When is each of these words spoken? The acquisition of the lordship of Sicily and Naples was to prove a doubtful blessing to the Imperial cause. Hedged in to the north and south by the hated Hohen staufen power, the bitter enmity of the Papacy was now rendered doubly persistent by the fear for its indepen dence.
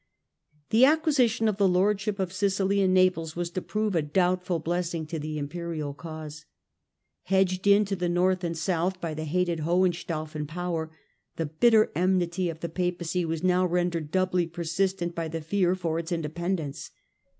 The 0.71 0.83
acquisition 0.83 1.47
of 1.47 1.57
the 1.57 1.67
lordship 1.69 2.17
of 2.17 2.33
Sicily 2.33 2.81
and 2.81 2.91
Naples 2.91 3.35
was 3.35 3.51
to 3.51 3.61
prove 3.61 3.93
a 3.95 4.01
doubtful 4.01 4.57
blessing 4.57 5.05
to 5.05 5.19
the 5.19 5.37
Imperial 5.37 5.93
cause. 5.93 6.45
Hedged 7.25 7.67
in 7.67 7.85
to 7.85 7.95
the 7.95 8.09
north 8.09 8.43
and 8.43 8.57
south 8.57 8.99
by 8.99 9.13
the 9.13 9.25
hated 9.25 9.59
Hohen 9.59 9.91
staufen 9.93 10.47
power, 10.47 10.89
the 11.35 11.45
bitter 11.45 11.91
enmity 11.93 12.49
of 12.49 12.61
the 12.61 12.67
Papacy 12.69 13.25
was 13.25 13.43
now 13.43 13.63
rendered 13.63 14.09
doubly 14.09 14.47
persistent 14.47 15.13
by 15.13 15.27
the 15.27 15.39
fear 15.39 15.75
for 15.75 15.99
its 15.99 16.11
indepen 16.11 16.55
dence. 16.55 16.89